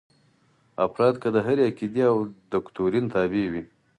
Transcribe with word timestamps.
افراد 0.85 1.13
که 1.21 1.29
د 1.35 1.37
هرې 1.45 1.63
عقیدې 1.69 2.03
او 2.11 2.17
دوکتورین 2.51 3.05
تابع 3.13 3.45
وي. 3.51 3.63